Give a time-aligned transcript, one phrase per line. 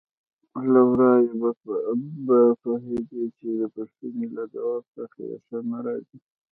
[0.71, 1.31] له ورايه
[2.27, 6.17] به پوهېدې چې د پوښتنې له ځواب څخه یې ښه نه راځي.